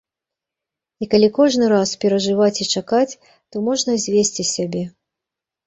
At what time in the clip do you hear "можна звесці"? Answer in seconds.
3.69-4.51